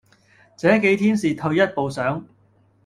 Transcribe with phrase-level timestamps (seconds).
[0.57, 2.25] 這幾天是退一步想：